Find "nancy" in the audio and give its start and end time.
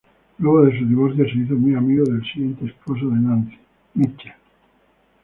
3.19-3.55